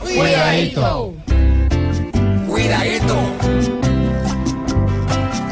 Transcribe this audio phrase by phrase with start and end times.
[0.00, 1.14] Cuidadito.
[2.48, 3.16] Cuidadito.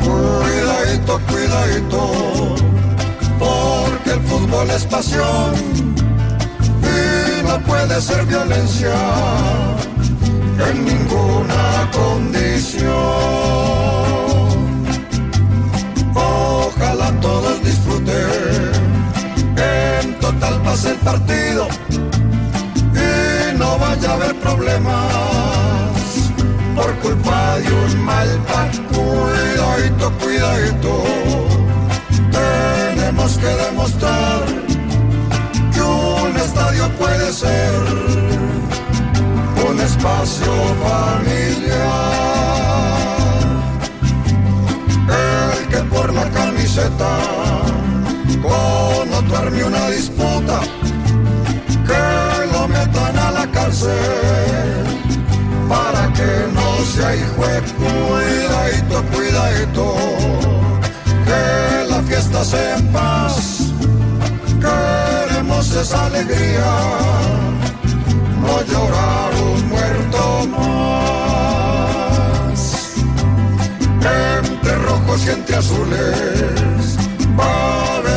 [0.03, 2.01] Cuidadito, cuidadito.
[3.39, 5.55] Porque el fútbol es pasión
[6.83, 8.95] y no puede ser violencia
[10.69, 12.93] en ninguna condición.
[16.15, 18.73] Ojalá todos disfruten
[19.57, 21.69] en total pase el partido
[30.39, 31.49] Cuidadito, cuidadito,
[32.31, 34.45] tenemos que demostrar
[35.73, 37.73] que un estadio puede ser
[39.69, 40.53] un espacio
[40.85, 41.99] familiar.
[45.09, 47.19] El que por la camiseta
[48.41, 50.61] con otro arme una disputa,
[51.85, 54.87] que lo metan a la cárcel
[55.69, 60.08] para que no sea hijo de cuidadito, cuidadito,
[62.39, 63.73] en paz,
[64.61, 66.73] queremos esa alegría,
[68.41, 71.35] no llorar un muerto más.
[74.45, 76.97] Entre rojos y entre azules
[77.37, 78.08] va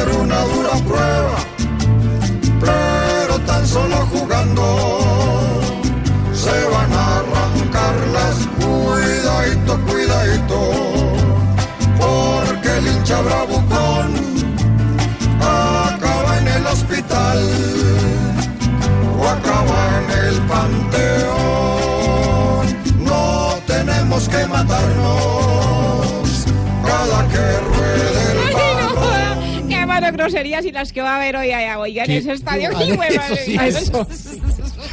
[24.21, 26.45] tenemos que matarnos
[26.85, 29.67] cada que ruede el balón.
[29.69, 32.17] Qué mano groserías y las que va a haber hoy allá, oiga, en ¿Qué?
[32.17, 32.69] ese estadio.
[32.77, 34.07] Hueva, eso sí, eso.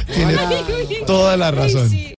[0.13, 0.37] Tiene
[1.05, 1.89] toda la razón.
[1.89, 2.07] Sí.